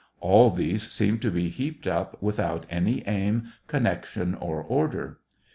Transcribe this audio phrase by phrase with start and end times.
[0.19, 5.19] All these seem to be heaped up with out any aim, connection, or order.